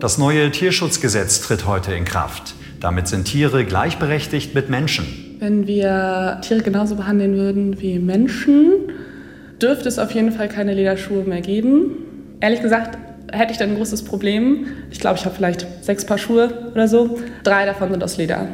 [0.00, 2.54] Das neue Tierschutzgesetz tritt heute in Kraft.
[2.80, 5.36] Damit sind Tiere gleichberechtigt mit Menschen.
[5.40, 8.92] Wenn wir Tiere genauso behandeln würden wie Menschen,
[9.60, 11.92] dürfte es auf jeden Fall keine Lederschuhe mehr geben.
[12.40, 12.96] Ehrlich gesagt
[13.30, 14.66] hätte ich dann ein großes Problem.
[14.90, 17.18] Ich glaube, ich habe vielleicht sechs Paar Schuhe oder so.
[17.44, 18.48] Drei davon sind aus Leder.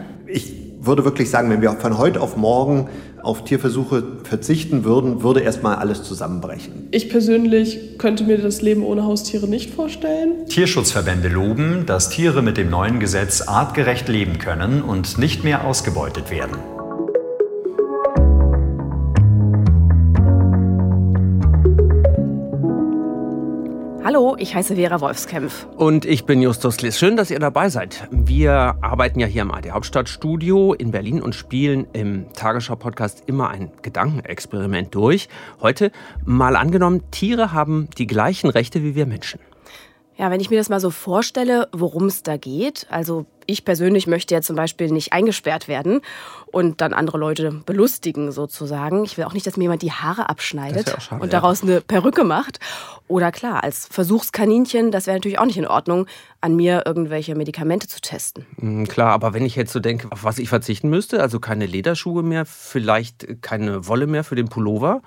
[0.87, 2.89] Ich würde wirklich sagen, wenn wir von heute auf morgen
[3.21, 6.87] auf Tierversuche verzichten würden, würde erstmal alles zusammenbrechen.
[6.93, 10.47] Ich persönlich könnte mir das Leben ohne Haustiere nicht vorstellen.
[10.49, 16.31] Tierschutzverbände loben, dass Tiere mit dem neuen Gesetz artgerecht leben können und nicht mehr ausgebeutet
[16.31, 16.57] werden.
[24.07, 25.67] Hallo, ich heiße Vera Wolfskämpf.
[25.77, 26.97] Und ich bin Justus Liss.
[26.97, 28.07] Schön, dass ihr dabei seid.
[28.13, 33.73] Wir arbeiten ja hier im AD Hauptstadtstudio in Berlin und spielen im Tagesschau-Podcast immer ein
[33.83, 35.29] Gedankenexperiment durch.
[35.61, 35.91] Heute
[36.25, 39.41] mal angenommen, Tiere haben die gleichen Rechte wie wir Menschen.
[40.19, 44.07] Ja, wenn ich mir das mal so vorstelle, worum es da geht, also ich persönlich
[44.07, 46.01] möchte ja zum Beispiel nicht eingesperrt werden
[46.47, 49.05] und dann andere Leute belustigen sozusagen.
[49.05, 51.69] Ich will auch nicht, dass mir jemand die Haare abschneidet schade, und daraus ja.
[51.69, 52.59] eine Perücke macht.
[53.09, 56.07] Oder klar, als Versuchskaninchen, das wäre natürlich auch nicht in Ordnung,
[56.41, 58.47] an mir irgendwelche Medikamente zu testen.
[58.57, 61.67] Mhm, klar, aber wenn ich jetzt so denke, auf was ich verzichten müsste, also keine
[61.67, 65.03] Lederschuhe mehr, vielleicht keine Wolle mehr für den Pullover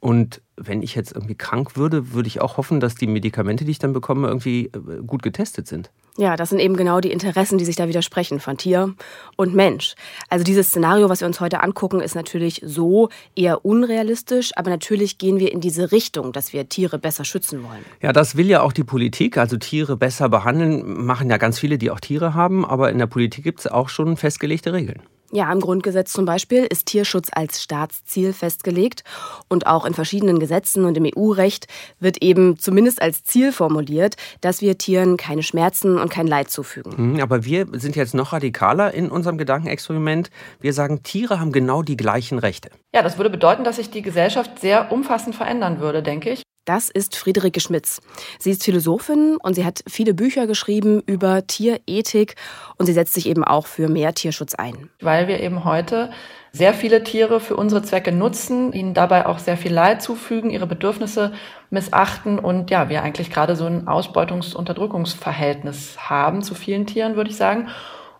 [0.00, 3.70] und wenn ich jetzt irgendwie krank würde, würde ich auch hoffen, dass die Medikamente, die
[3.70, 5.90] ich dann bekomme, irgendwie äh, gut getestet sind.
[6.18, 8.94] Ja, das sind eben genau die Interessen, die sich da widersprechen von Tier
[9.36, 9.94] und Mensch.
[10.28, 15.18] Also dieses Szenario, was wir uns heute angucken, ist natürlich so eher unrealistisch, aber natürlich
[15.18, 17.84] gehen wir in diese Richtung, dass wir Tiere besser schützen wollen.
[18.02, 21.78] Ja, das will ja auch die Politik, also Tiere besser behandeln, machen ja ganz viele,
[21.78, 25.02] die auch Tiere haben, aber in der Politik gibt es auch schon festgelegte Regeln.
[25.32, 29.04] Ja, im Grundgesetz zum Beispiel ist Tierschutz als Staatsziel festgelegt
[29.48, 31.68] und auch in verschiedenen Gesetzen und im EU-Recht
[32.00, 37.12] wird eben zumindest als Ziel formuliert, dass wir Tieren keine Schmerzen und kein Leid zufügen.
[37.12, 40.30] Mhm, aber wir sind jetzt noch radikaler in unserem Gedankenexperiment.
[40.60, 42.70] Wir sagen, Tiere haben genau die gleichen Rechte.
[42.92, 46.42] Ja, das würde bedeuten, dass sich die Gesellschaft sehr umfassend verändern würde, denke ich.
[46.66, 48.00] Das ist Friederike Schmitz.
[48.38, 52.36] Sie ist Philosophin und sie hat viele Bücher geschrieben über Tierethik
[52.76, 54.90] und sie setzt sich eben auch für mehr Tierschutz ein.
[55.00, 56.10] Weil wir eben heute
[56.52, 60.66] sehr viele Tiere für unsere Zwecke nutzen, ihnen dabei auch sehr viel Leid zufügen, ihre
[60.66, 61.32] Bedürfnisse
[61.70, 67.36] missachten und ja, wir eigentlich gerade so ein Ausbeutungs-Unterdrückungsverhältnis haben zu vielen Tieren, würde ich
[67.36, 67.68] sagen.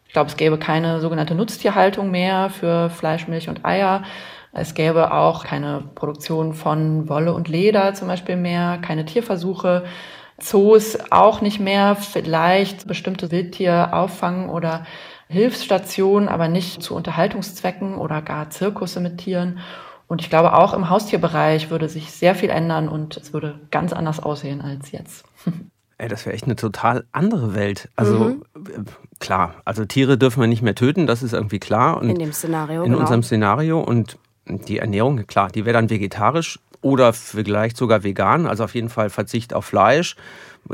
[0.06, 4.02] Ich glaube, es gäbe keine sogenannte Nutztierhaltung mehr für Fleisch, Milch und Eier.
[4.52, 9.84] Es gäbe auch keine Produktion von Wolle und Leder zum Beispiel mehr, keine Tierversuche.
[10.38, 14.86] Zoos auch nicht mehr, vielleicht bestimmte Wildtier auffangen oder
[15.28, 19.60] Hilfsstationen, aber nicht zu Unterhaltungszwecken oder gar Zirkusse mit Tieren.
[20.08, 23.92] Und ich glaube, auch im Haustierbereich würde sich sehr viel ändern und es würde ganz
[23.92, 25.24] anders aussehen als jetzt.
[25.98, 27.90] Ey, das wäre echt eine total andere Welt.
[27.94, 28.42] Also mhm.
[29.18, 31.98] klar, also Tiere dürfen wir nicht mehr töten, das ist irgendwie klar.
[31.98, 32.82] Und in dem Szenario.
[32.82, 33.02] In genau.
[33.02, 33.80] unserem Szenario.
[33.80, 34.16] Und
[34.46, 39.10] die Ernährung, klar, die wäre dann vegetarisch oder vielleicht sogar vegan, also auf jeden Fall
[39.10, 40.16] Verzicht auf Fleisch,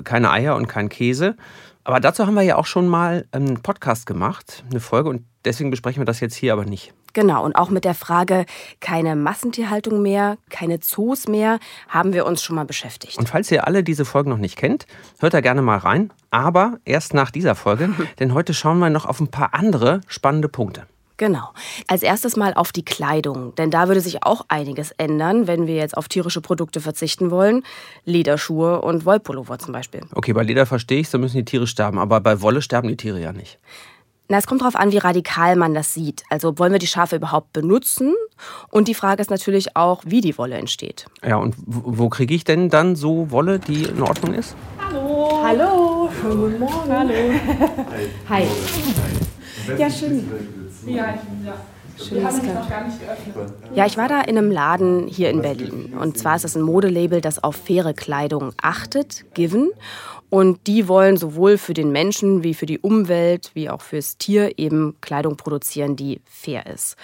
[0.05, 1.37] keine Eier und kein Käse.
[1.85, 5.71] Aber dazu haben wir ja auch schon mal einen Podcast gemacht, eine Folge, und deswegen
[5.71, 6.93] besprechen wir das jetzt hier aber nicht.
[7.13, 8.45] Genau, und auch mit der Frage,
[8.81, 13.19] keine Massentierhaltung mehr, keine Zoos mehr, haben wir uns schon mal beschäftigt.
[13.19, 14.87] Und falls ihr alle diese Folgen noch nicht kennt,
[15.21, 19.07] hört da gerne mal rein, aber erst nach dieser Folge, denn heute schauen wir noch
[19.07, 20.87] auf ein paar andere spannende Punkte.
[21.17, 21.49] Genau.
[21.89, 25.77] Als erstes mal auf die Kleidung, denn da würde sich auch einiges ändern, wenn wir
[25.77, 27.63] jetzt auf tierische Produkte verzichten wollen.
[28.05, 30.03] Lederschuhe und Wollpullover zum Beispiel.
[30.15, 32.97] Okay, bei Leder verstehe ich, da müssen die Tiere sterben, aber bei Wolle sterben die
[32.97, 33.59] Tiere ja nicht.
[34.29, 36.25] Na, es kommt darauf an, wie radikal man das sieht.
[36.31, 38.13] Also wollen wir die Schafe überhaupt benutzen?
[38.71, 41.07] Und die Frage ist natürlich auch, wie die Wolle entsteht.
[41.25, 44.57] Ja, und wo kriege ich denn dann so Wolle, die in Ordnung ist?
[44.81, 45.41] Hallo.
[45.45, 46.11] Hallo.
[46.21, 46.93] Schönen guten Morgen.
[46.93, 47.15] Hallo.
[48.29, 48.47] Hi.
[49.69, 49.79] Hi.
[49.79, 50.29] Ja, schön.
[50.87, 51.15] Ja,
[51.45, 51.55] ja.
[51.99, 53.49] Schön, Wir haben mich noch gar nicht geöffnet.
[53.75, 55.95] Ja, ich war da in einem Laden hier in Berlin.
[55.99, 59.71] Und zwar ist das ein Modelabel, das auf faire Kleidung achtet, Given.
[60.29, 64.59] Und die wollen sowohl für den Menschen wie für die Umwelt wie auch fürs Tier
[64.59, 66.97] eben Kleidung produzieren, die fair ist.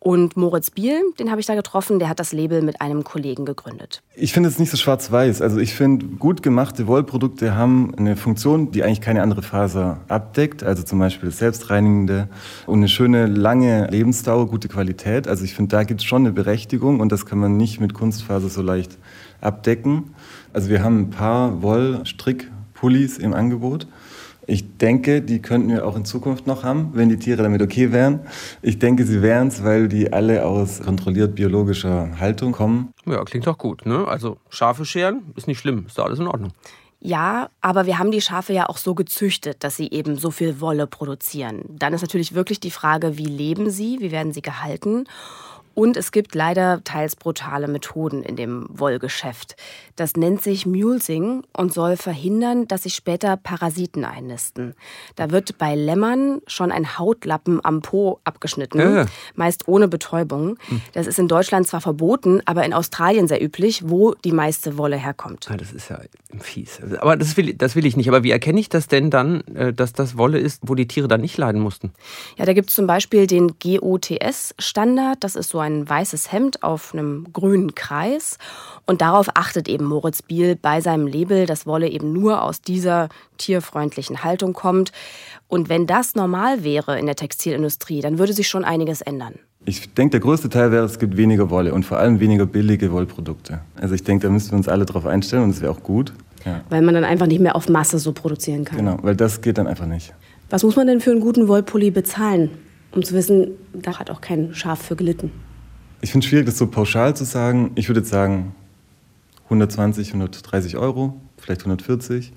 [0.00, 3.44] Und Moritz Biel, den habe ich da getroffen, der hat das Label mit einem Kollegen
[3.44, 4.02] gegründet.
[4.14, 5.42] Ich finde es nicht so schwarz-weiß.
[5.42, 10.62] Also ich finde, gut gemachte Wollprodukte haben eine Funktion, die eigentlich keine andere Faser abdeckt.
[10.62, 12.28] Also zum Beispiel das Selbstreinigende
[12.66, 15.26] und eine schöne, lange Lebensdauer, gute Qualität.
[15.26, 17.92] Also ich finde, da gibt es schon eine Berechtigung und das kann man nicht mit
[17.92, 18.98] Kunstfaser so leicht
[19.40, 20.14] abdecken.
[20.52, 23.88] Also wir haben ein paar Wollstrickpullis im Angebot.
[24.50, 27.92] Ich denke, die könnten wir auch in Zukunft noch haben, wenn die Tiere damit okay
[27.92, 28.20] wären.
[28.62, 32.94] Ich denke, sie wären es, weil die alle aus kontrolliert biologischer Haltung kommen.
[33.04, 33.84] Ja, klingt doch gut.
[33.84, 34.08] Ne?
[34.08, 36.52] Also Schafe scheren ist nicht schlimm, ist da alles in Ordnung.
[36.98, 40.62] Ja, aber wir haben die Schafe ja auch so gezüchtet, dass sie eben so viel
[40.62, 41.62] Wolle produzieren.
[41.68, 45.04] Dann ist natürlich wirklich die Frage, wie leben sie, wie werden sie gehalten?
[45.78, 49.54] Und es gibt leider teils brutale Methoden in dem Wollgeschäft.
[49.94, 54.74] Das nennt sich Mulesing und soll verhindern, dass sich später Parasiten einnisten.
[55.14, 59.06] Da wird bei Lämmern schon ein Hautlappen am Po abgeschnitten, Äh.
[59.36, 60.58] meist ohne Betäubung.
[60.94, 64.96] Das ist in Deutschland zwar verboten, aber in Australien sehr üblich, wo die meiste Wolle
[64.96, 65.46] herkommt.
[65.48, 66.00] Ah, das ist ja
[66.40, 66.80] fies.
[66.98, 68.08] Aber das will, das will ich nicht.
[68.08, 71.06] Aber wie erkenne ich das denn dann, äh, dass das Wolle ist, wo die Tiere
[71.06, 71.92] dann nicht leiden mussten?
[72.36, 75.22] Ja, da gibt es zum Beispiel den GOTS-Standard.
[75.22, 78.38] Das ist so ein weißes Hemd auf einem grünen Kreis.
[78.86, 83.08] Und darauf achtet eben Moritz Biel bei seinem Label, dass Wolle eben nur aus dieser
[83.38, 84.92] tierfreundlichen Haltung kommt.
[85.48, 89.34] Und wenn das normal wäre in der Textilindustrie, dann würde sich schon einiges ändern.
[89.64, 92.90] Ich denke, der größte Teil wäre, es gibt weniger Wolle und vor allem weniger billige
[92.92, 93.60] Wollprodukte.
[93.74, 96.12] Also ich denke, da müssen wir uns alle drauf einstellen und es wäre auch gut.
[96.44, 98.78] Ja, Weil man dann einfach nicht mehr auf Masse so produzieren kann.
[98.78, 100.14] genau, weil das geht dann einfach nicht.
[100.50, 102.50] Was muss man denn für einen guten Wollpulli bezahlen,
[102.92, 105.30] um zu wissen, da hat auch kein Schaf für gelitten?
[106.00, 107.72] Ich finde es schwierig, das so pauschal zu sagen.
[107.74, 108.54] Ich würde jetzt sagen
[109.44, 112.32] 120, 130 Euro, vielleicht 140.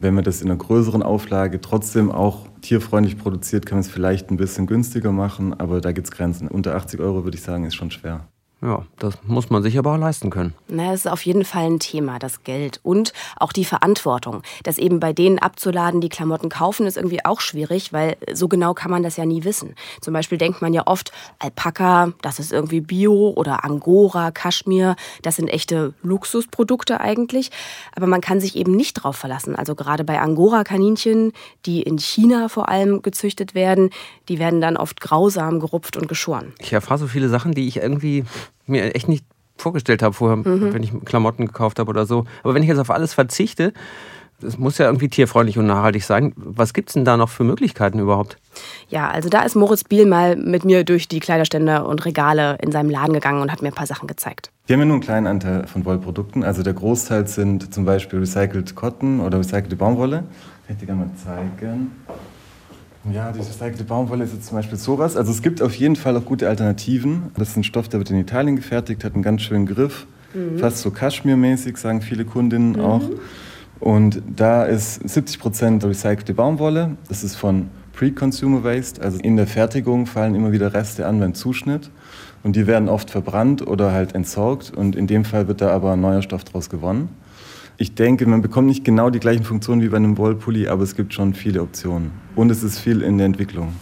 [0.00, 4.30] Wenn man das in einer größeren Auflage trotzdem auch tierfreundlich produziert, kann man es vielleicht
[4.30, 6.48] ein bisschen günstiger machen, aber da gibt es Grenzen.
[6.48, 8.26] Unter 80 Euro würde ich sagen, ist schon schwer.
[8.60, 10.52] Ja, das muss man sich aber auch leisten können.
[10.66, 14.42] Na, es ist auf jeden Fall ein Thema, das Geld und auch die Verantwortung.
[14.64, 18.74] Das eben bei denen abzuladen, die Klamotten kaufen, ist irgendwie auch schwierig, weil so genau
[18.74, 19.76] kann man das ja nie wissen.
[20.00, 25.36] Zum Beispiel denkt man ja oft, Alpaka, das ist irgendwie Bio oder Angora, Kaschmir, das
[25.36, 27.52] sind echte Luxusprodukte eigentlich.
[27.94, 29.54] Aber man kann sich eben nicht drauf verlassen.
[29.54, 31.32] Also gerade bei Angora-Kaninchen,
[31.64, 33.90] die in China vor allem gezüchtet werden,
[34.28, 36.54] die werden dann oft grausam gerupft und geschoren.
[36.58, 38.24] Ich erfahre so viele Sachen, die ich irgendwie
[38.66, 39.24] mir echt nicht
[39.56, 42.24] vorgestellt habe vorher, wenn ich Klamotten gekauft habe oder so.
[42.42, 43.72] Aber wenn ich jetzt auf alles verzichte,
[44.40, 46.32] das muss ja irgendwie tierfreundlich und nachhaltig sein.
[46.36, 48.38] Was gibt es denn da noch für Möglichkeiten überhaupt?
[48.88, 52.70] Ja, also da ist Moritz Biel mal mit mir durch die Kleiderstände und Regale in
[52.70, 54.52] seinem Laden gegangen und hat mir ein paar Sachen gezeigt.
[54.66, 56.44] Wir haben ja nur einen kleinen Anteil von Wollprodukten.
[56.44, 60.18] Also der Großteil sind zum Beispiel recycelt Cotton oder recycelte Baumwolle.
[60.66, 61.90] Kann ich dir gerne mal zeigen.
[63.12, 65.16] Ja, die recycelte Baumwolle ist jetzt zum Beispiel sowas.
[65.16, 67.30] Also es gibt auf jeden Fall auch gute Alternativen.
[67.36, 70.06] Das ist ein Stoff, der wird in Italien gefertigt, hat einen ganz schönen Griff.
[70.58, 73.02] Fast so Kaschmir-mäßig, sagen viele Kundinnen auch.
[73.80, 76.96] Und da ist 70 Prozent recycelte Baumwolle.
[77.08, 79.00] Das ist von Pre-Consumer Waste.
[79.02, 81.90] Also in der Fertigung fallen immer wieder Reste an beim Zuschnitt.
[82.42, 84.70] Und die werden oft verbrannt oder halt entsorgt.
[84.76, 87.08] Und in dem Fall wird da aber ein neuer Stoff draus gewonnen.
[87.80, 90.96] Ich denke, man bekommt nicht genau die gleichen Funktionen wie bei einem Wollpulli, aber es
[90.96, 92.10] gibt schon viele Optionen.
[92.34, 93.72] Und es ist viel in der Entwicklung.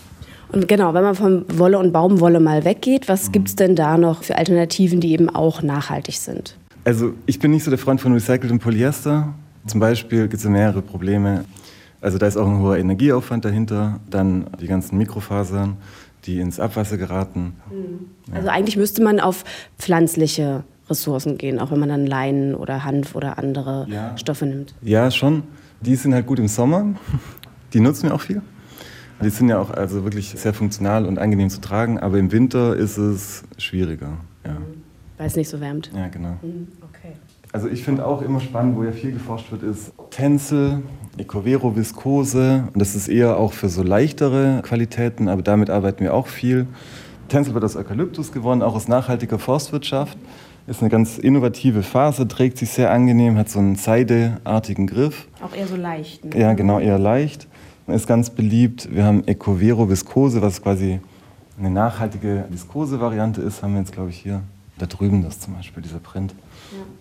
[0.52, 4.22] Und genau, wenn man von Wolle und Baumwolle mal weggeht, was gibt's denn da noch
[4.22, 6.58] für Alternativen, die eben auch nachhaltig sind?
[6.84, 9.32] Also ich bin nicht so der Freund von recyceltem Polyester.
[9.66, 11.46] Zum Beispiel gibt es ja mehrere Probleme.
[12.02, 13.98] Also da ist auch ein hoher Energieaufwand dahinter.
[14.10, 15.78] Dann die ganzen Mikrofasern,
[16.26, 17.54] die ins Abwasser geraten.
[18.30, 19.44] Also eigentlich müsste man auf
[19.78, 24.16] pflanzliche Ressourcen gehen, auch wenn man dann Leinen oder Hanf oder andere Ja.
[24.16, 24.74] Stoffe nimmt.
[24.82, 25.42] Ja, schon.
[25.80, 26.94] Die sind halt gut im Sommer.
[27.72, 28.40] Die nutzen wir auch viel.
[29.22, 32.76] Die sind ja auch also wirklich sehr funktional und angenehm zu tragen, aber im Winter
[32.76, 34.18] ist es schwieriger.
[34.44, 34.56] Ja,
[35.18, 35.90] Weil es nicht so wärmt.
[35.94, 36.36] ja genau.
[36.42, 37.12] Okay.
[37.52, 40.82] Also ich finde auch immer spannend, wo ja viel geforscht wird, ist Tencel,
[41.16, 42.64] Ecovero Viskose.
[42.74, 46.66] Und das ist eher auch für so leichtere Qualitäten, aber damit arbeiten wir auch viel.
[47.28, 50.18] Tencel wird aus Eukalyptus gewonnen, auch aus nachhaltiger Forstwirtschaft.
[50.66, 55.28] Ist eine ganz innovative Faser, trägt sich sehr angenehm, hat so einen seideartigen Griff.
[55.40, 56.24] Auch eher so leicht.
[56.24, 56.40] Ne?
[56.40, 57.46] Ja, genau, eher leicht.
[57.86, 58.88] Ist ganz beliebt.
[58.92, 60.98] Wir haben Ecovero Viskose, was quasi
[61.58, 64.42] eine nachhaltige Viskose-Variante ist, haben wir jetzt, glaube ich, hier.
[64.78, 66.34] Da drüben das zum Beispiel, dieser Print.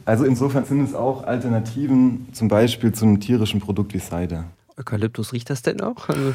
[0.06, 4.46] Also insofern sind es auch Alternativen, zum Beispiel zu einem tierischen Produkt wie Seide.
[4.78, 6.10] Eukalyptus riecht das denn auch?
[6.10, 6.34] Also,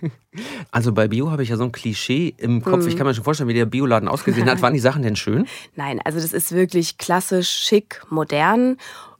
[0.70, 2.86] also bei Bio habe ich ja so ein Klischee im Kopf.
[2.86, 4.60] Ich kann mir schon vorstellen, wie der Bioladen ausgesehen hat.
[4.60, 5.46] Waren die Sachen denn schön?
[5.76, 8.76] Nein, also das ist wirklich klassisch, schick, modern.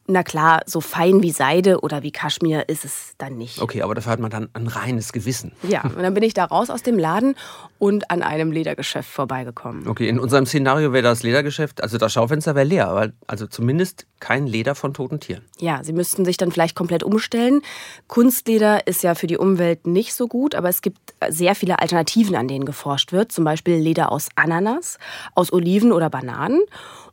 [0.09, 3.63] Na klar, so fein wie Seide oder wie Kaschmir ist es dann nicht.
[3.63, 5.53] Okay, aber dafür hat man dann ein reines Gewissen.
[5.63, 7.37] Ja, und dann bin ich da raus aus dem Laden
[7.79, 9.87] und an einem Ledergeschäft vorbeigekommen.
[9.87, 14.07] Okay, in unserem Szenario wäre das Ledergeschäft, also das Schaufenster wäre leer, aber also zumindest
[14.19, 15.45] kein Leder von toten Tieren.
[15.59, 17.63] Ja, sie müssten sich dann vielleicht komplett umstellen.
[18.09, 22.35] Kunstleder ist ja für die Umwelt nicht so gut, aber es gibt sehr viele Alternativen,
[22.35, 23.31] an denen geforscht wird.
[23.31, 24.99] Zum Beispiel Leder aus Ananas,
[25.35, 26.61] aus Oliven oder Bananen.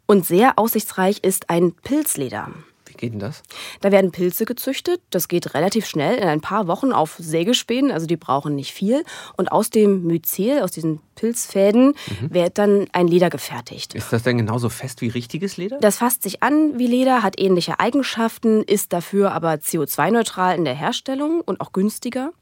[0.07, 2.49] Und sehr aussichtsreich ist ein Pilzleder.
[2.99, 3.43] Wie geht denn das?
[3.79, 4.99] Da werden Pilze gezüchtet.
[5.09, 7.91] Das geht relativ schnell, in ein paar Wochen auf Sägespänen.
[7.91, 9.05] Also die brauchen nicht viel.
[9.37, 12.33] Und aus dem Myzel, aus diesen Pilzfäden, mhm.
[12.33, 13.95] wird dann ein Leder gefertigt.
[13.95, 15.77] Ist das denn genauso fest wie richtiges Leder?
[15.79, 20.75] Das fasst sich an wie Leder, hat ähnliche Eigenschaften, ist dafür aber CO2-neutral in der
[20.75, 22.33] Herstellung und auch günstiger.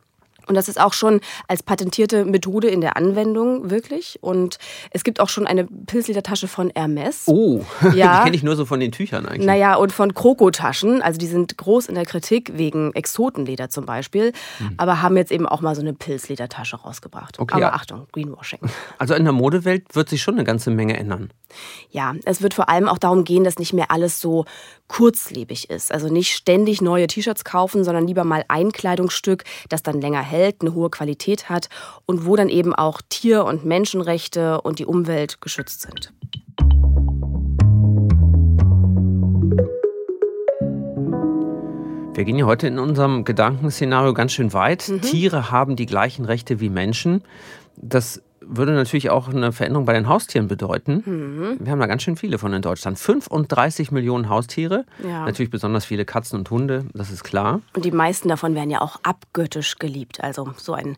[0.48, 4.20] Und das ist auch schon als patentierte Methode in der Anwendung wirklich.
[4.22, 4.58] Und
[4.92, 7.24] es gibt auch schon eine Pilzledertasche von Hermes.
[7.28, 7.62] Oh,
[7.96, 8.20] ja.
[8.20, 9.46] die kenne ich nur so von den Tüchern eigentlich.
[9.46, 11.02] Naja, und von Krokotaschen.
[11.02, 14.32] Also die sind groß in der Kritik wegen Exotenleder zum Beispiel.
[14.58, 14.74] Hm.
[14.78, 17.40] Aber haben jetzt eben auch mal so eine Pilzledertasche rausgebracht.
[17.40, 17.74] Okay, aber ja.
[17.74, 18.60] Achtung, Greenwashing.
[19.00, 21.30] Also in der Modewelt wird sich schon eine ganze Menge ändern.
[21.92, 24.46] Ja, es wird vor allem auch darum gehen, dass nicht mehr alles so
[24.88, 25.92] kurzlebig ist.
[25.92, 30.37] Also nicht ständig neue T-Shirts kaufen, sondern lieber mal ein Kleidungsstück, das dann länger hält,
[30.38, 31.70] eine hohe Qualität hat
[32.06, 36.14] und wo dann eben auch Tier- und Menschenrechte und die Umwelt geschützt sind.
[42.14, 44.90] Wir gehen ja heute in unserem Gedankenszenario ganz schön weit.
[44.90, 45.02] Mhm.
[45.02, 47.22] Tiere haben die gleichen Rechte wie Menschen.
[47.76, 51.04] Das würde natürlich auch eine Veränderung bei den Haustieren bedeuten.
[51.06, 51.58] Mhm.
[51.60, 52.98] Wir haben da ganz schön viele von in Deutschland.
[52.98, 54.86] 35 Millionen Haustiere.
[55.04, 55.26] Ja.
[55.26, 57.62] Natürlich besonders viele Katzen und Hunde, das ist klar.
[57.76, 60.24] Und die meisten davon werden ja auch abgöttisch geliebt.
[60.24, 60.98] Also so ein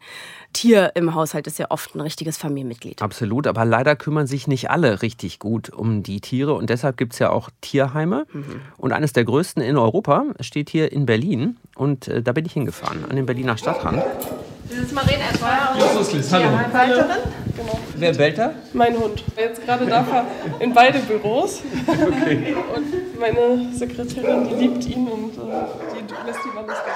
[0.54, 3.02] Tier im Haushalt ist ja oft ein richtiges Familienmitglied.
[3.02, 6.54] Absolut, aber leider kümmern sich nicht alle richtig gut um die Tiere.
[6.54, 8.26] Und deshalb gibt es ja auch Tierheime.
[8.32, 8.62] Mhm.
[8.78, 11.58] Und eines der größten in Europa steht hier in Berlin.
[11.76, 14.04] Und äh, da bin ich hingefahren, an den Berliner Stadtrand.
[14.70, 17.04] Das ist Maren Esmeier, unsere Hallo.
[18.00, 18.52] Wer bellt da?
[18.74, 19.24] Mein Hund.
[19.36, 20.26] Jetzt gerade da
[20.60, 21.62] in beide Büros.
[21.88, 22.56] Okay.
[22.76, 25.42] Und meine Sekretärin, die liebt ihn und äh,
[26.08, 26.92] die lässt ihn alles da.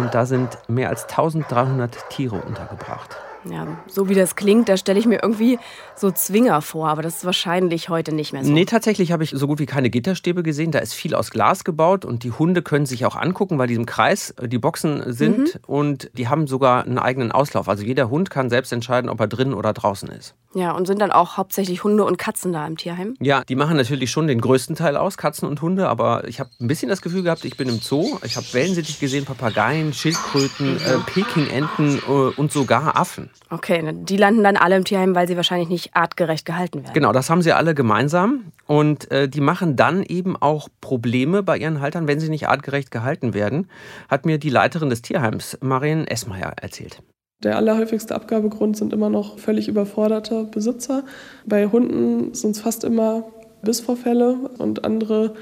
[0.00, 3.16] Und da sind mehr als 1300 Tiere untergebracht.
[3.44, 5.58] Ja, so wie das klingt, da stelle ich mir irgendwie
[5.96, 8.52] so Zwinger vor, aber das ist wahrscheinlich heute nicht mehr so.
[8.52, 10.70] Nee, tatsächlich habe ich so gut wie keine Gitterstäbe gesehen.
[10.72, 13.74] Da ist viel aus Glas gebaut und die Hunde können sich auch angucken, weil die
[13.74, 15.60] im Kreis die Boxen sind mhm.
[15.66, 17.68] und die haben sogar einen eigenen Auslauf.
[17.68, 20.34] Also jeder Hund kann selbst entscheiden, ob er drinnen oder draußen ist.
[20.52, 23.14] Ja, und sind dann auch hauptsächlich Hunde und Katzen da im Tierheim?
[23.20, 26.50] Ja, die machen natürlich schon den größten Teil aus, Katzen und Hunde, aber ich habe
[26.60, 28.18] ein bisschen das Gefühl gehabt, ich bin im Zoo.
[28.24, 33.29] Ich habe Wellensittich gesehen, Papageien, Schildkröten, äh, Pekingenten äh, und sogar Affen.
[33.52, 36.94] Okay, die landen dann alle im Tierheim, weil sie wahrscheinlich nicht artgerecht gehalten werden.
[36.94, 38.52] Genau, das haben sie alle gemeinsam.
[38.66, 42.92] Und äh, die machen dann eben auch Probleme bei ihren Haltern, wenn sie nicht artgerecht
[42.92, 43.68] gehalten werden,
[44.08, 47.02] hat mir die Leiterin des Tierheims, Marion Esmeyer, erzählt.
[47.42, 51.04] Der allerhäufigste Abgabegrund sind immer noch völlig überforderte Besitzer.
[51.46, 53.24] Bei Hunden sind es fast immer
[53.62, 55.34] Bissvorfälle und andere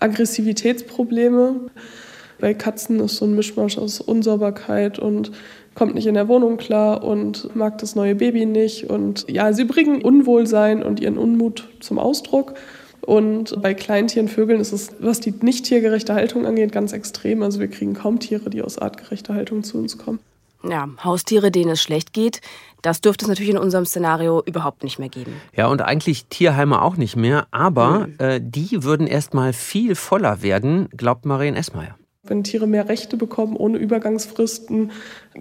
[0.00, 1.70] Aggressivitätsprobleme.
[2.40, 5.30] Bei Katzen ist so ein Mischmasch aus Unsauberkeit und
[5.74, 8.90] kommt nicht in der Wohnung klar und mag das neue Baby nicht.
[8.90, 12.54] Und ja, sie bringen Unwohlsein und ihren Unmut zum Ausdruck.
[13.00, 17.42] Und bei Kleintieren, Vögeln ist es, was die nicht tiergerechte Haltung angeht, ganz extrem.
[17.42, 20.20] Also wir kriegen kaum Tiere, die aus artgerechter Haltung zu uns kommen.
[20.64, 22.40] Ja, Haustiere, denen es schlecht geht,
[22.82, 25.32] das dürfte es natürlich in unserem Szenario überhaupt nicht mehr geben.
[25.56, 28.14] Ja, und eigentlich Tierheime auch nicht mehr, aber mhm.
[28.18, 31.96] äh, die würden erst mal viel voller werden, glaubt Marien Esmeier.
[32.24, 34.92] Wenn Tiere mehr Rechte bekommen, ohne Übergangsfristen,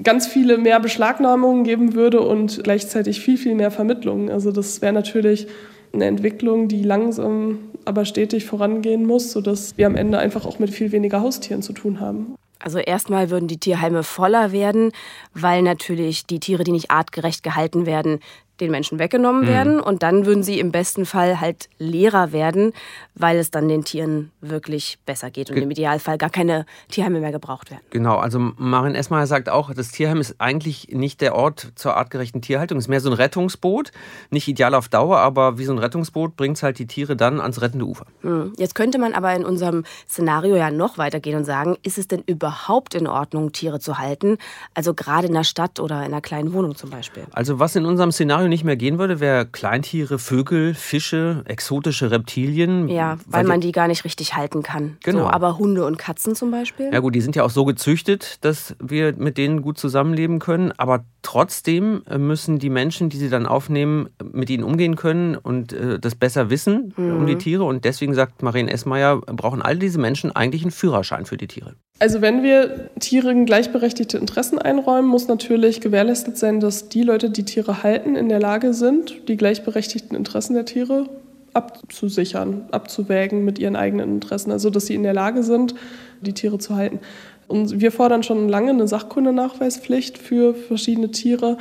[0.01, 4.31] ganz viele mehr Beschlagnahmungen geben würde und gleichzeitig viel, viel mehr Vermittlungen.
[4.31, 5.45] Also das wäre natürlich
[5.93, 10.71] eine Entwicklung, die langsam, aber stetig vorangehen muss, sodass wir am Ende einfach auch mit
[10.71, 12.35] viel weniger Haustieren zu tun haben.
[12.57, 14.91] Also erstmal würden die Tierheime voller werden,
[15.35, 18.19] weil natürlich die Tiere, die nicht artgerecht gehalten werden,
[18.61, 19.47] den Menschen weggenommen mhm.
[19.47, 22.73] werden und dann würden sie im besten Fall halt leerer werden,
[23.15, 27.19] weil es dann den Tieren wirklich besser geht und Ge im Idealfall gar keine Tierheime
[27.19, 27.81] mehr gebraucht werden.
[27.89, 32.41] Genau, also Marin Esmayer sagt auch, das Tierheim ist eigentlich nicht der Ort zur artgerechten
[32.41, 33.91] Tierhaltung, es ist mehr so ein Rettungsboot,
[34.29, 37.41] nicht ideal auf Dauer, aber wie so ein Rettungsboot bringt es halt die Tiere dann
[37.41, 38.05] ans rettende Ufer.
[38.21, 38.53] Mhm.
[38.57, 42.23] Jetzt könnte man aber in unserem Szenario ja noch weitergehen und sagen, ist es denn
[42.27, 44.37] überhaupt in Ordnung, Tiere zu halten?
[44.75, 47.23] Also gerade in der Stadt oder in einer kleinen Wohnung zum Beispiel.
[47.31, 52.87] Also was in unserem Szenario nicht mehr gehen würde, wäre Kleintiere, Vögel, Fische, exotische Reptilien.
[52.87, 54.97] Ja, weil, weil man die gar nicht richtig halten kann.
[55.03, 55.21] Genau.
[55.23, 56.91] So, aber Hunde und Katzen zum Beispiel?
[56.93, 60.71] Ja gut, die sind ja auch so gezüchtet, dass wir mit denen gut zusammenleben können.
[60.77, 65.73] Aber trotzdem äh, müssen die Menschen, die sie dann aufnehmen, mit ihnen umgehen können und
[65.73, 67.17] äh, das besser wissen mhm.
[67.17, 67.63] um die Tiere.
[67.63, 71.75] Und deswegen sagt Marien Esmeier, brauchen all diese Menschen eigentlich einen Führerschein für die Tiere.
[72.01, 77.45] Also wenn wir Tieren gleichberechtigte Interessen einräumen, muss natürlich gewährleistet sein, dass die Leute, die
[77.45, 81.05] Tiere halten, in der Lage sind, die gleichberechtigten Interessen der Tiere
[81.53, 84.51] abzusichern, abzuwägen mit ihren eigenen Interessen.
[84.51, 85.75] Also dass sie in der Lage sind,
[86.21, 87.01] die Tiere zu halten.
[87.47, 91.59] Und wir fordern schon lange eine Sachkundenachweispflicht für verschiedene Tiere.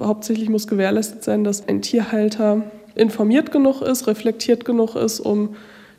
[0.00, 2.62] Hauptsächlich muss gewährleistet sein, dass ein Tierhalter
[2.94, 5.54] informiert genug ist, reflektiert genug ist, um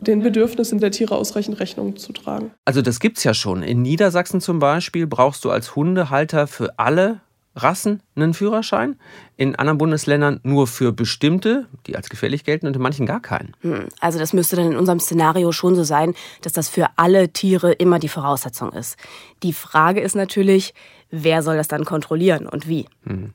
[0.07, 2.51] den Bedürfnissen der Tiere ausreichend Rechnung zu tragen.
[2.65, 3.63] Also das gibt es ja schon.
[3.63, 7.22] In Niedersachsen zum Beispiel brauchst du als Hundehalter für alle
[7.55, 8.95] Rassen einen Führerschein,
[9.38, 13.55] in anderen Bundesländern nur für bestimmte, die als gefährlich gelten und in manchen gar keinen.
[13.62, 17.29] Hm, also das müsste dann in unserem Szenario schon so sein, dass das für alle
[17.29, 18.98] Tiere immer die Voraussetzung ist.
[19.43, 20.74] Die Frage ist natürlich,
[21.12, 22.88] wer soll das dann kontrollieren und wie?
[23.05, 23.33] Hm.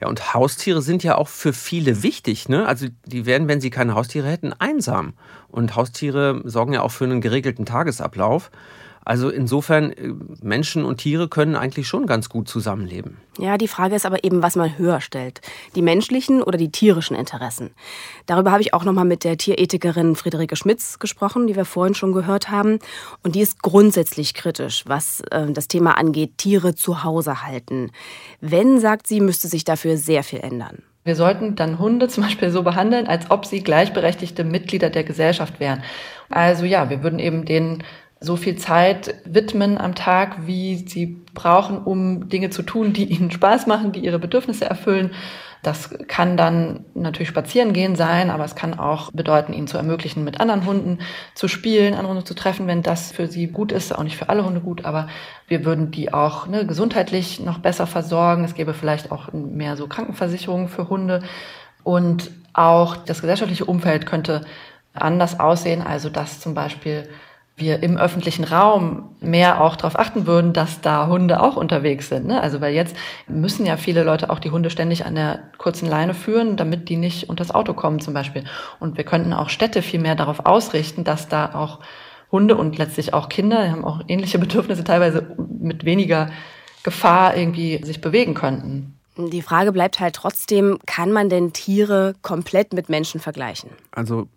[0.00, 2.48] Ja, und Haustiere sind ja auch für viele wichtig.
[2.48, 2.66] Ne?
[2.66, 5.14] Also die werden, wenn sie keine Haustiere hätten, einsam.
[5.48, 8.50] Und Haustiere sorgen ja auch für einen geregelten Tagesablauf.
[9.04, 10.12] Also insofern, äh,
[10.42, 13.18] Menschen und Tiere können eigentlich schon ganz gut zusammenleben.
[13.38, 15.40] Ja, die Frage ist aber eben, was man höher stellt.
[15.74, 17.70] Die menschlichen oder die tierischen Interessen.
[18.26, 22.12] Darüber habe ich auch nochmal mit der Tierethikerin Friederike Schmitz gesprochen, die wir vorhin schon
[22.12, 22.78] gehört haben.
[23.22, 27.90] Und die ist grundsätzlich kritisch, was äh, das Thema angeht, Tiere zu Hause halten.
[28.40, 30.82] Wenn, sagt sie, müsste sich dafür sehr viel ändern.
[31.04, 35.58] Wir sollten dann Hunde zum Beispiel so behandeln, als ob sie gleichberechtigte Mitglieder der Gesellschaft
[35.58, 35.82] wären.
[36.28, 37.82] Also ja, wir würden eben denen
[38.20, 43.30] so viel Zeit widmen am Tag, wie sie brauchen, um Dinge zu tun, die ihnen
[43.30, 45.12] Spaß machen, die ihre Bedürfnisse erfüllen.
[45.62, 50.22] Das kann dann natürlich spazieren gehen sein, aber es kann auch bedeuten, ihnen zu ermöglichen,
[50.22, 50.98] mit anderen Hunden
[51.34, 53.96] zu spielen, andere Hunde zu treffen, wenn das für sie gut ist.
[53.96, 55.08] Auch nicht für alle Hunde gut, aber
[55.48, 58.44] wir würden die auch ne, gesundheitlich noch besser versorgen.
[58.44, 61.22] Es gäbe vielleicht auch mehr so Krankenversicherungen für Hunde.
[61.82, 64.42] Und auch das gesellschaftliche Umfeld könnte
[64.94, 65.82] anders aussehen.
[65.82, 67.08] Also dass zum Beispiel
[67.58, 72.26] wir im öffentlichen Raum mehr auch darauf achten würden, dass da Hunde auch unterwegs sind.
[72.26, 72.40] Ne?
[72.40, 72.96] Also weil jetzt
[73.26, 76.96] müssen ja viele Leute auch die Hunde ständig an der kurzen Leine führen, damit die
[76.96, 78.44] nicht unter das Auto kommen zum Beispiel.
[78.80, 81.80] Und wir könnten auch Städte viel mehr darauf ausrichten, dass da auch
[82.30, 86.30] Hunde und letztlich auch Kinder, die haben auch ähnliche Bedürfnisse, teilweise mit weniger
[86.82, 88.97] Gefahr irgendwie sich bewegen könnten.
[89.18, 93.70] Die Frage bleibt halt trotzdem, kann man denn Tiere komplett mit Menschen vergleichen?
[93.90, 94.28] Also,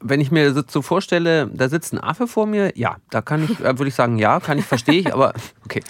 [0.00, 3.58] wenn ich mir so vorstelle, da sitzt ein Affe vor mir, ja, da kann ich,
[3.60, 5.32] äh, würde ich sagen, ja, kann ich, verstehe ich, aber
[5.64, 5.82] okay.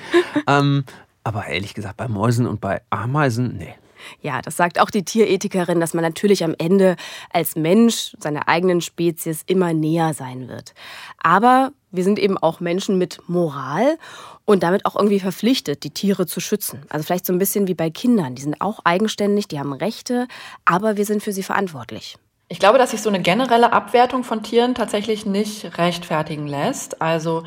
[0.47, 0.85] Ähm,
[1.25, 3.75] aber ehrlich gesagt, bei Mäusen und bei Ameisen, nee.
[4.21, 6.97] Ja, das sagt auch die Tierethikerin, dass man natürlich am Ende
[7.33, 10.75] als Mensch seiner eigenen Spezies immer näher sein wird.
[11.23, 13.99] Aber wir sind eben auch Menschen mit Moral
[14.45, 16.83] und damit auch irgendwie verpflichtet, die Tiere zu schützen.
[16.89, 18.35] Also vielleicht so ein bisschen wie bei Kindern.
[18.35, 20.29] Die sind auch eigenständig, die haben Rechte,
[20.65, 22.17] aber wir sind für sie verantwortlich.
[22.49, 27.03] Ich glaube, dass sich so eine generelle Abwertung von Tieren tatsächlich nicht rechtfertigen lässt.
[27.03, 27.45] Also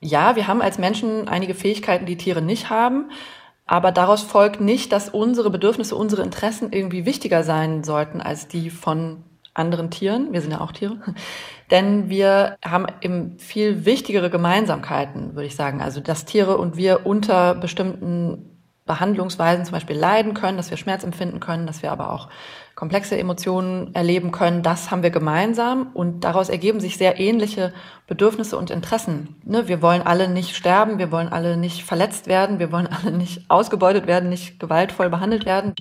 [0.00, 3.10] ja, wir haben als Menschen einige Fähigkeiten, die Tiere nicht haben.
[3.66, 8.70] Aber daraus folgt nicht, dass unsere Bedürfnisse, unsere Interessen irgendwie wichtiger sein sollten als die
[8.70, 9.24] von
[9.54, 10.32] anderen Tieren.
[10.32, 10.98] Wir sind ja auch Tiere.
[11.70, 15.80] Denn wir haben eben viel wichtigere Gemeinsamkeiten, würde ich sagen.
[15.80, 18.50] Also, dass Tiere und wir unter bestimmten
[18.84, 22.28] Behandlungsweisen zum Beispiel leiden können, dass wir Schmerz empfinden können, dass wir aber auch
[22.74, 27.72] komplexe Emotionen erleben können, das haben wir gemeinsam und daraus ergeben sich sehr ähnliche
[28.06, 29.36] Bedürfnisse und Interessen.
[29.44, 33.12] Ne, wir wollen alle nicht sterben, wir wollen alle nicht verletzt werden, wir wollen alle
[33.12, 35.74] nicht ausgebeutet werden, nicht gewaltvoll behandelt werden.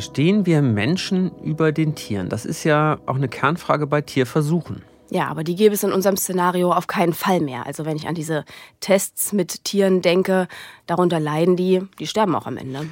[0.00, 2.28] stehen wir Menschen über den Tieren?
[2.28, 4.82] Das ist ja auch eine Kernfrage bei Tierversuchen.
[5.10, 7.66] Ja, aber die gäbe es in unserem Szenario auf keinen Fall mehr.
[7.66, 8.44] Also wenn ich an diese
[8.78, 10.46] Tests mit Tieren denke,
[10.86, 12.86] darunter leiden die, die sterben auch am Ende.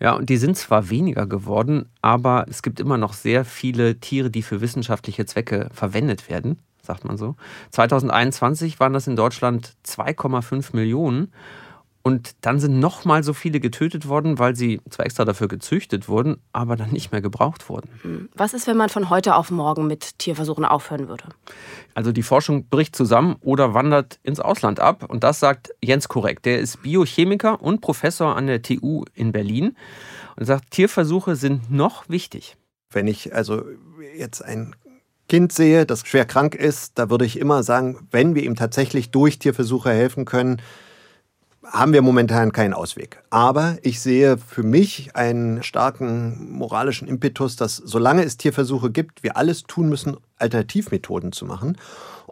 [0.00, 4.30] Ja, und die sind zwar weniger geworden, aber es gibt immer noch sehr viele Tiere,
[4.30, 7.36] die für wissenschaftliche Zwecke verwendet werden, sagt man so.
[7.70, 11.32] 2021 waren das in Deutschland 2,5 Millionen.
[12.02, 16.38] Und dann sind nochmal so viele getötet worden, weil sie zwar extra dafür gezüchtet wurden,
[16.52, 17.90] aber dann nicht mehr gebraucht wurden.
[18.02, 18.28] Hm.
[18.34, 21.24] Was ist, wenn man von heute auf morgen mit Tierversuchen aufhören würde?
[21.94, 25.04] Also die Forschung bricht zusammen oder wandert ins Ausland ab.
[25.08, 26.46] Und das sagt Jens Korrekt.
[26.46, 29.76] Der ist Biochemiker und Professor an der TU in Berlin
[30.36, 32.56] und sagt, Tierversuche sind noch wichtig.
[32.90, 33.62] Wenn ich also
[34.16, 34.74] jetzt ein
[35.28, 39.10] Kind sehe, das schwer krank ist, da würde ich immer sagen, wenn wir ihm tatsächlich
[39.10, 40.60] durch Tierversuche helfen können,
[41.72, 43.22] haben wir momentan keinen Ausweg.
[43.30, 49.36] Aber ich sehe für mich einen starken moralischen Impetus, dass solange es Tierversuche gibt, wir
[49.36, 51.76] alles tun müssen, Alternativmethoden zu machen.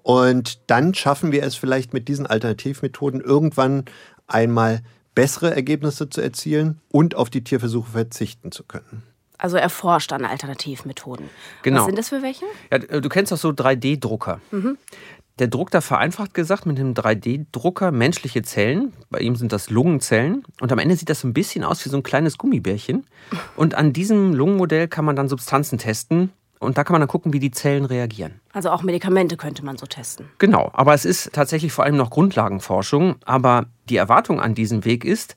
[0.03, 3.85] Und dann schaffen wir es vielleicht mit diesen Alternativmethoden irgendwann
[4.27, 4.83] einmal
[5.15, 9.03] bessere Ergebnisse zu erzielen und auf die Tierversuche verzichten zu können.
[9.37, 11.31] Also erforscht an Alternativmethoden.
[11.63, 11.81] Genau.
[11.81, 12.45] Was sind das für welche?
[12.73, 14.41] Ja, du kennst doch so 3D-Drucker.
[14.51, 14.79] Mhm.
[15.39, 18.93] Der druckt da vereinfacht gesagt mit einem 3D-Drucker menschliche Zellen.
[19.09, 20.43] Bei ihm sind das Lungenzellen.
[20.61, 23.07] Und am Ende sieht das so ein bisschen aus wie so ein kleines Gummibärchen.
[23.55, 26.33] Und an diesem Lungenmodell kann man dann Substanzen testen.
[26.59, 28.41] Und da kann man dann gucken, wie die Zellen reagieren.
[28.53, 30.27] Also auch Medikamente könnte man so testen.
[30.39, 33.15] Genau, aber es ist tatsächlich vor allem noch Grundlagenforschung.
[33.25, 35.37] Aber die Erwartung an diesem Weg ist,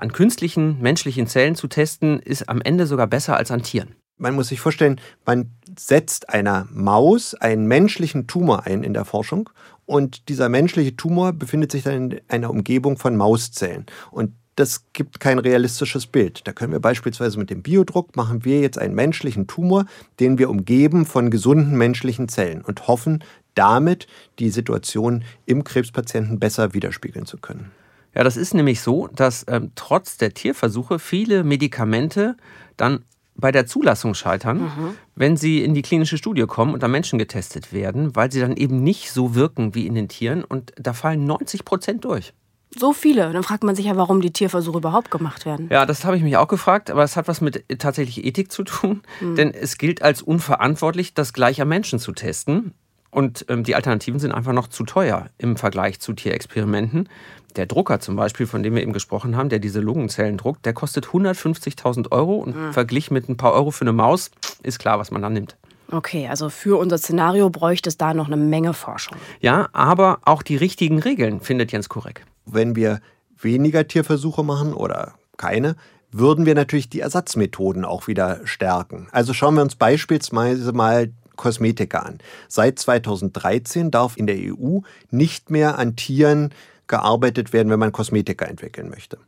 [0.00, 3.96] An künstlichen menschlichen Zellen zu testen, ist am Ende sogar besser als an Tieren.
[4.20, 9.48] Man muss sich vorstellen, man setzt einer Maus einen menschlichen Tumor ein in der Forschung
[9.86, 13.86] und dieser menschliche Tumor befindet sich dann in einer Umgebung von Mauszellen.
[14.10, 16.46] Und das gibt kein realistisches Bild.
[16.46, 19.86] Da können wir beispielsweise mit dem Biodruck machen wir jetzt einen menschlichen Tumor,
[20.20, 24.06] den wir umgeben von gesunden menschlichen Zellen und hoffen damit
[24.38, 27.70] die Situation im Krebspatienten besser widerspiegeln zu können.
[28.14, 32.36] Ja, das ist nämlich so, dass ähm, trotz der Tierversuche viele Medikamente
[32.76, 33.04] dann
[33.40, 34.94] bei der Zulassung scheitern, mhm.
[35.14, 38.56] wenn sie in die klinische Studie kommen und an Menschen getestet werden, weil sie dann
[38.56, 42.32] eben nicht so wirken wie in den Tieren und da fallen 90 Prozent durch.
[42.76, 43.32] So viele.
[43.32, 45.68] Dann fragt man sich ja, warum die Tierversuche überhaupt gemacht werden.
[45.70, 48.62] Ja, das habe ich mich auch gefragt, aber es hat was mit tatsächlich Ethik zu
[48.62, 49.02] tun.
[49.20, 49.34] Mhm.
[49.34, 52.72] Denn es gilt als unverantwortlich, das gleich am Menschen zu testen.
[53.10, 57.08] Und ähm, die Alternativen sind einfach noch zu teuer im Vergleich zu Tierexperimenten.
[57.56, 60.72] Der Drucker zum Beispiel, von dem wir eben gesprochen haben, der diese Lungenzellen druckt, der
[60.72, 62.72] kostet 150.000 Euro und mhm.
[62.72, 64.30] verglichen mit ein paar Euro für eine Maus
[64.62, 65.56] ist klar, was man dann nimmt.
[65.90, 69.16] Okay, also für unser Szenario bräuchte es da noch eine Menge Forschung.
[69.40, 72.24] Ja, aber auch die richtigen Regeln findet Jens Kurek.
[72.46, 73.00] Wenn wir
[73.40, 75.74] weniger Tierversuche machen oder keine,
[76.12, 79.08] würden wir natürlich die Ersatzmethoden auch wieder stärken.
[79.10, 81.10] Also schauen wir uns beispielsweise mal
[81.40, 82.18] Kosmetika an.
[82.48, 86.52] Seit 2013 darf in der EU nicht mehr an Tieren
[86.86, 89.18] gearbeitet werden, wenn man Kosmetika entwickeln möchte.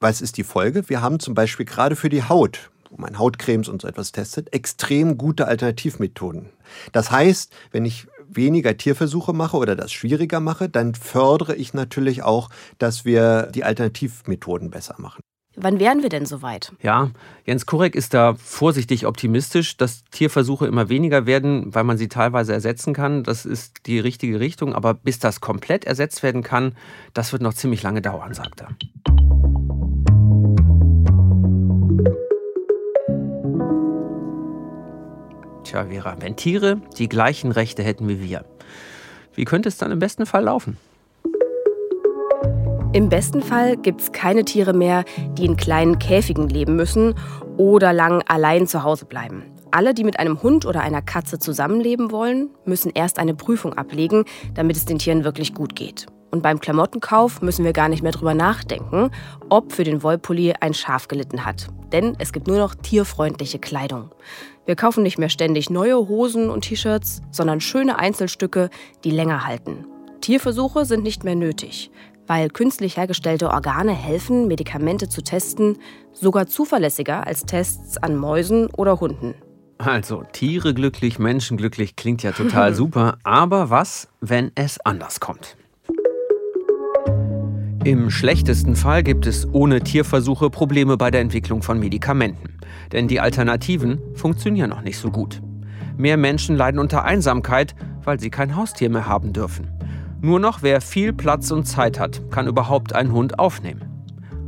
[0.00, 0.88] Was ist die Folge?
[0.88, 4.52] Wir haben zum Beispiel gerade für die Haut, wo man Hautcremes und so etwas testet,
[4.52, 6.46] extrem gute Alternativmethoden.
[6.90, 12.22] Das heißt, wenn ich weniger Tierversuche mache oder das schwieriger mache, dann fördere ich natürlich
[12.22, 15.20] auch, dass wir die Alternativmethoden besser machen.
[15.60, 16.72] Wann wären wir denn soweit?
[16.82, 17.10] Ja,
[17.44, 22.52] Jens Kurek ist da vorsichtig optimistisch, dass Tierversuche immer weniger werden, weil man sie teilweise
[22.52, 23.24] ersetzen kann.
[23.24, 24.72] Das ist die richtige Richtung.
[24.72, 26.76] Aber bis das komplett ersetzt werden kann,
[27.12, 28.68] das wird noch ziemlich lange dauern, sagt er.
[35.64, 38.44] Tja, Vera, wenn Tiere die gleichen Rechte hätten wie wir,
[39.34, 40.76] wie könnte es dann im besten Fall laufen?
[42.98, 47.14] Im besten Fall gibt es keine Tiere mehr, die in kleinen Käfigen leben müssen
[47.56, 49.44] oder lang allein zu Hause bleiben.
[49.70, 54.24] Alle, die mit einem Hund oder einer Katze zusammenleben wollen, müssen erst eine Prüfung ablegen,
[54.54, 56.06] damit es den Tieren wirklich gut geht.
[56.32, 59.12] Und beim Klamottenkauf müssen wir gar nicht mehr drüber nachdenken,
[59.48, 61.68] ob für den Wollpulli ein Schaf gelitten hat.
[61.92, 64.10] Denn es gibt nur noch tierfreundliche Kleidung.
[64.66, 68.70] Wir kaufen nicht mehr ständig neue Hosen und T-Shirts, sondern schöne Einzelstücke,
[69.04, 69.86] die länger halten.
[70.20, 71.92] Tierversuche sind nicht mehr nötig
[72.28, 75.78] weil künstlich hergestellte Organe helfen, Medikamente zu testen,
[76.12, 79.34] sogar zuverlässiger als Tests an Mäusen oder Hunden.
[79.78, 85.56] Also, Tiere glücklich, Menschen glücklich klingt ja total super, aber was, wenn es anders kommt?
[87.84, 92.58] Im schlechtesten Fall gibt es ohne Tierversuche Probleme bei der Entwicklung von Medikamenten.
[92.92, 95.40] Denn die Alternativen funktionieren noch nicht so gut.
[95.96, 99.68] Mehr Menschen leiden unter Einsamkeit, weil sie kein Haustier mehr haben dürfen.
[100.20, 103.84] Nur noch wer viel Platz und Zeit hat, kann überhaupt einen Hund aufnehmen.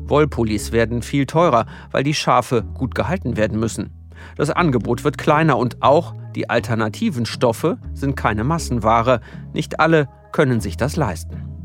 [0.07, 3.91] Wollpullis werden viel teurer, weil die Schafe gut gehalten werden müssen.
[4.37, 9.21] Das Angebot wird kleiner und auch die alternativen Stoffe sind keine Massenware.
[9.53, 11.60] Nicht alle können sich das leisten.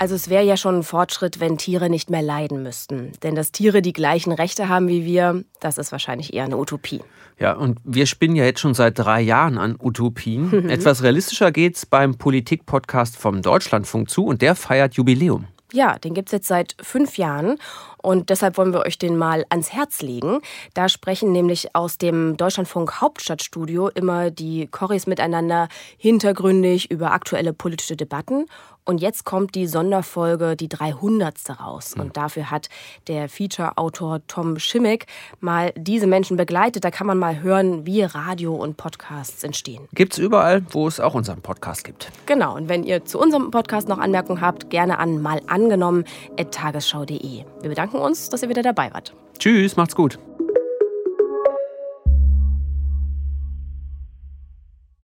[0.00, 3.12] Also es wäre ja schon ein Fortschritt, wenn Tiere nicht mehr leiden müssten.
[3.22, 7.02] Denn dass Tiere die gleichen Rechte haben wie wir, das ist wahrscheinlich eher eine Utopie.
[7.38, 10.68] Ja, und wir spinnen ja jetzt schon seit drei Jahren an Utopien.
[10.70, 15.48] Etwas realistischer geht's beim Politik-Podcast vom Deutschlandfunk zu und der feiert Jubiläum.
[15.72, 17.58] Ja, den gibt es jetzt seit fünf Jahren
[18.02, 20.40] und deshalb wollen wir euch den mal ans Herz legen.
[20.74, 27.96] Da sprechen nämlich aus dem Deutschlandfunk Hauptstadtstudio immer die Corris miteinander hintergründig über aktuelle politische
[27.96, 28.46] Debatten
[28.90, 31.60] und jetzt kommt die Sonderfolge, die 300.
[31.60, 31.94] raus.
[31.96, 32.68] Und dafür hat
[33.06, 35.06] der Feature-Autor Tom Schimmick
[35.38, 36.82] mal diese Menschen begleitet.
[36.84, 39.86] Da kann man mal hören, wie Radio und Podcasts entstehen.
[39.94, 42.10] Gibt's überall, wo es auch unseren Podcast gibt.
[42.26, 42.56] Genau.
[42.56, 47.44] Und wenn ihr zu unserem Podcast noch Anmerkungen habt, gerne an malangenommen.tagesschau.de.
[47.60, 49.14] Wir bedanken uns, dass ihr wieder dabei wart.
[49.38, 50.18] Tschüss, macht's gut.